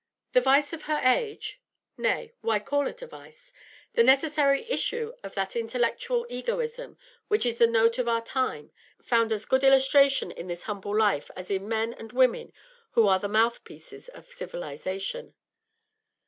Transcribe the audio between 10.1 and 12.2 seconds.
in this humble life as in men and